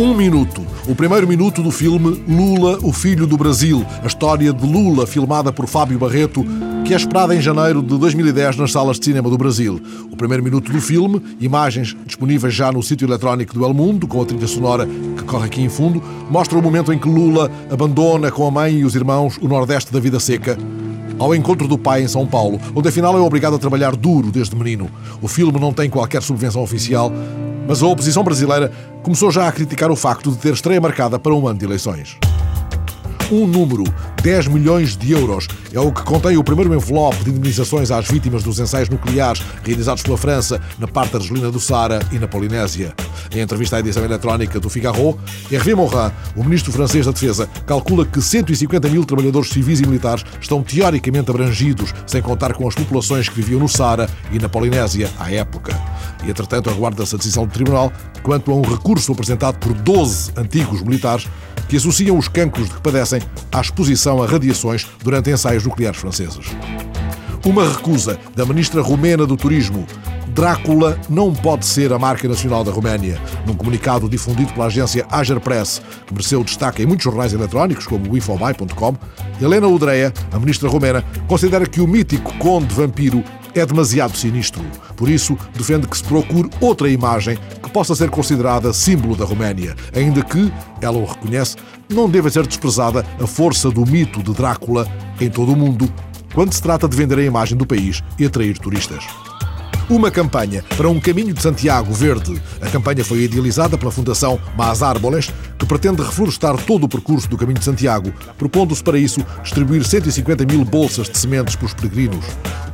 Um 0.00 0.14
minuto. 0.14 0.66
O 0.88 0.94
primeiro 0.94 1.28
minuto 1.28 1.62
do 1.62 1.70
filme 1.70 2.24
Lula, 2.26 2.78
o 2.82 2.90
Filho 2.90 3.26
do 3.26 3.36
Brasil. 3.36 3.84
A 4.02 4.06
história 4.06 4.50
de 4.50 4.66
Lula, 4.66 5.06
filmada 5.06 5.52
por 5.52 5.66
Fábio 5.66 5.98
Barreto, 5.98 6.42
que 6.86 6.94
é 6.94 6.96
esperada 6.96 7.36
em 7.36 7.40
janeiro 7.42 7.82
de 7.82 7.98
2010 7.98 8.56
nas 8.56 8.72
salas 8.72 8.98
de 8.98 9.04
cinema 9.04 9.28
do 9.28 9.36
Brasil. 9.36 9.78
O 10.10 10.16
primeiro 10.16 10.42
minuto 10.42 10.72
do 10.72 10.80
filme, 10.80 11.22
imagens 11.38 11.94
disponíveis 12.06 12.54
já 12.54 12.72
no 12.72 12.82
sítio 12.82 13.06
eletrónico 13.06 13.52
do 13.52 13.62
El 13.62 13.74
Mundo, 13.74 14.08
com 14.08 14.22
a 14.22 14.24
trilha 14.24 14.46
sonora 14.46 14.86
que 14.86 15.22
corre 15.24 15.44
aqui 15.44 15.60
em 15.60 15.68
fundo, 15.68 16.02
mostra 16.30 16.58
o 16.58 16.62
momento 16.62 16.94
em 16.94 16.98
que 16.98 17.06
Lula 17.06 17.50
abandona 17.70 18.30
com 18.30 18.46
a 18.46 18.50
mãe 18.50 18.76
e 18.76 18.84
os 18.86 18.94
irmãos 18.94 19.36
o 19.36 19.48
Nordeste 19.48 19.92
da 19.92 20.00
vida 20.00 20.18
seca 20.18 20.56
ao 21.18 21.34
encontro 21.34 21.68
do 21.68 21.76
pai 21.76 22.02
em 22.02 22.08
São 22.08 22.26
Paulo, 22.26 22.58
onde 22.74 22.88
afinal 22.88 23.18
é 23.18 23.20
obrigado 23.20 23.56
a 23.56 23.58
trabalhar 23.58 23.94
duro 23.94 24.30
desde 24.30 24.56
menino. 24.56 24.90
O 25.20 25.28
filme 25.28 25.60
não 25.60 25.74
tem 25.74 25.90
qualquer 25.90 26.22
subvenção 26.22 26.62
oficial, 26.62 27.12
mas 27.68 27.82
a 27.82 27.86
oposição 27.86 28.24
brasileira 28.24 28.72
começou 29.02 29.30
já 29.30 29.48
a 29.48 29.52
criticar 29.52 29.90
o 29.90 29.96
facto 29.96 30.30
de 30.30 30.38
ter 30.38 30.52
estreia 30.52 30.80
marcada 30.80 31.18
para 31.18 31.34
um 31.34 31.46
ano 31.46 31.58
de 31.58 31.64
eleições. 31.64 32.18
Um 33.30 33.46
número, 33.46 33.84
10 34.22 34.48
milhões 34.48 34.96
de 34.96 35.12
euros. 35.12 35.48
É 35.72 35.80
o 35.80 35.90
que 35.90 36.02
contém 36.02 36.36
o 36.36 36.44
primeiro 36.44 36.74
envelope 36.74 37.24
de 37.24 37.30
indemnizações 37.30 37.90
às 37.90 38.06
vítimas 38.06 38.42
dos 38.42 38.58
ensaios 38.58 38.88
nucleares 38.88 39.42
realizados 39.64 40.02
pela 40.02 40.18
França 40.18 40.60
na 40.78 40.86
parte 40.86 41.16
argelina 41.16 41.50
do 41.50 41.58
Sara 41.58 42.00
e 42.12 42.18
na 42.18 42.28
Polinésia. 42.28 42.94
Em 43.32 43.40
entrevista 43.40 43.76
à 43.76 43.80
edição 43.80 44.04
eletrónica 44.04 44.60
do 44.60 44.68
Figaro, 44.68 45.18
Hervé 45.50 45.74
Morin, 45.74 46.12
o 46.36 46.44
ministro 46.44 46.72
francês 46.72 47.06
da 47.06 47.12
Defesa, 47.12 47.48
calcula 47.66 48.04
que 48.04 48.20
150 48.20 48.88
mil 48.88 49.04
trabalhadores 49.04 49.50
civis 49.50 49.80
e 49.80 49.86
militares 49.86 50.24
estão 50.40 50.62
teoricamente 50.62 51.30
abrangidos, 51.30 51.94
sem 52.06 52.20
contar 52.20 52.52
com 52.54 52.68
as 52.68 52.74
populações 52.74 53.28
que 53.28 53.36
viviam 53.36 53.60
no 53.60 53.68
Sara 53.68 54.08
e 54.32 54.38
na 54.38 54.48
Polinésia 54.48 55.10
à 55.18 55.32
época. 55.32 55.78
E, 56.24 56.30
entretanto, 56.30 56.68
aguarda-se 56.68 57.14
a 57.14 57.18
decisão 57.18 57.46
do 57.46 57.52
Tribunal 57.52 57.92
quanto 58.22 58.50
a 58.50 58.54
um 58.54 58.62
recurso 58.62 59.12
apresentado 59.12 59.58
por 59.58 59.72
12 59.72 60.32
antigos 60.36 60.82
militares 60.82 61.26
que 61.70 61.76
associam 61.76 62.18
os 62.18 62.26
cancros 62.26 62.68
de 62.68 62.74
que 62.74 62.80
padecem 62.80 63.22
à 63.52 63.60
exposição 63.60 64.09
a 64.18 64.26
radiações 64.26 64.86
durante 65.04 65.30
ensaios 65.30 65.64
nucleares 65.64 66.00
franceses. 66.00 66.46
Uma 67.44 67.66
recusa 67.66 68.18
da 68.34 68.44
ministra 68.44 68.82
romena 68.82 69.26
do 69.26 69.36
Turismo. 69.36 69.86
Drácula 70.28 70.98
não 71.08 71.32
pode 71.32 71.66
ser 71.66 71.92
a 71.92 71.98
marca 71.98 72.28
nacional 72.28 72.62
da 72.62 72.70
Roménia. 72.70 73.20
Num 73.46 73.54
comunicado 73.54 74.08
difundido 74.08 74.52
pela 74.52 74.66
agência 74.66 75.06
Agerpress, 75.10 75.82
que 76.06 76.12
mereceu 76.12 76.44
destaque 76.44 76.82
em 76.82 76.86
muitos 76.86 77.04
jornais 77.04 77.32
eletrónicos, 77.32 77.86
como 77.86 78.04
o 78.10 79.44
Helena 79.44 79.66
Udreia, 79.66 80.12
a 80.32 80.38
ministra 80.38 80.68
romena, 80.68 81.04
considera 81.26 81.66
que 81.66 81.80
o 81.80 81.86
mítico 81.86 82.32
conde 82.38 82.74
vampiro 82.74 83.24
é 83.54 83.66
demasiado 83.66 84.16
sinistro. 84.16 84.62
Por 84.96 85.08
isso, 85.08 85.36
defende 85.54 85.88
que 85.88 85.96
se 85.96 86.04
procure 86.04 86.48
outra 86.60 86.88
imagem 86.88 87.38
possa 87.70 87.94
ser 87.94 88.10
considerada 88.10 88.72
símbolo 88.72 89.16
da 89.16 89.24
Roménia, 89.24 89.74
ainda 89.94 90.22
que, 90.22 90.52
ela 90.80 90.98
o 90.98 91.04
reconhece, 91.04 91.56
não 91.88 92.08
deva 92.08 92.30
ser 92.30 92.46
desprezada 92.46 93.04
a 93.20 93.26
força 93.26 93.70
do 93.70 93.86
mito 93.86 94.22
de 94.22 94.32
Drácula 94.32 94.86
em 95.20 95.30
todo 95.30 95.52
o 95.52 95.56
mundo, 95.56 95.92
quando 96.34 96.52
se 96.52 96.62
trata 96.62 96.88
de 96.88 96.96
vender 96.96 97.18
a 97.18 97.24
imagem 97.24 97.56
do 97.56 97.66
país 97.66 98.02
e 98.18 98.24
atrair 98.24 98.58
turistas. 98.58 99.04
Uma 99.90 100.08
campanha 100.08 100.64
para 100.76 100.88
um 100.88 101.00
caminho 101.00 101.34
de 101.34 101.42
Santiago 101.42 101.92
verde. 101.92 102.40
A 102.60 102.70
campanha 102.70 103.04
foi 103.04 103.22
idealizada 103.22 103.76
pela 103.76 103.90
Fundação 103.90 104.40
Mas 104.56 104.84
Árboles, 104.84 105.32
que 105.58 105.66
pretende 105.66 106.00
reflorestar 106.00 106.56
todo 106.58 106.84
o 106.84 106.88
percurso 106.88 107.28
do 107.28 107.36
Caminho 107.36 107.58
de 107.58 107.64
Santiago, 107.64 108.12
propondo-se 108.38 108.84
para 108.84 108.96
isso 108.96 109.26
distribuir 109.42 109.84
150 109.84 110.44
mil 110.44 110.64
bolsas 110.64 111.10
de 111.10 111.18
sementes 111.18 111.56
para 111.56 111.66
os 111.66 111.74
peregrinos. 111.74 112.24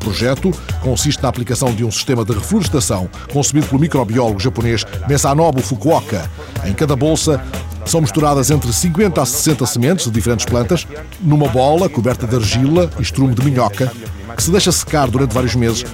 Projeto 0.07 0.53
consiste 0.83 1.21
na 1.21 1.29
aplicação 1.29 1.75
de 1.75 1.83
um 1.83 1.91
sistema 1.91 2.25
de 2.25 2.33
reflorestação 2.33 3.11
concebido 3.33 3.67
pelo 3.67 3.81
microbiólogo 3.81 4.39
japonês 4.39 4.85
Mesanobu 5.09 5.61
Fukuoka. 5.61 6.31
Em 6.65 6.73
cada 6.73 6.95
bolsa 6.95 7.45
são 7.85 8.01
misturadas 8.01 8.49
entre 8.53 8.73
50 8.73 9.21
a 9.21 9.27
60 9.27 9.67
sementes 9.67 10.05
de 10.05 10.12
diferentes 10.12 10.47
plantas 10.47 10.87
numa 11.21 11.49
bola 11.49 11.89
coberta 11.89 12.25
de 12.25 12.37
argila 12.37 12.89
e 13.00 13.03
estrume 13.03 13.34
de 13.34 13.45
minhoca 13.45 13.93
que 14.37 14.43
se 14.45 14.53
deixa 14.53 14.71
secar 14.71 15.11
durante 15.11 15.34
vários 15.34 15.56
meses 15.56 15.84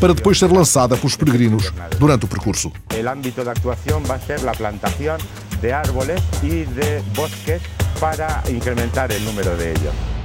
para 0.00 0.14
depois 0.14 0.38
ser 0.38 0.50
lançada 0.50 0.96
pelos 0.96 1.14
peregrinos 1.14 1.70
durante 1.98 2.24
o 2.24 2.28
percurso. 2.28 2.72
O 2.90 3.08
âmbito 3.08 3.42
de 3.42 3.50
atuação 3.50 4.00
vai 4.00 4.18
ser 4.20 4.48
a 4.48 4.52
plantação 4.52 5.18
de 5.60 5.70
árboles 5.70 6.22
e 6.42 6.64
de 6.64 7.02
bosques 7.14 7.60
para 8.00 8.42
incrementar 8.48 9.10
o 9.12 9.20
número 9.20 9.54
de 9.58 9.64
ellos. 9.64 10.17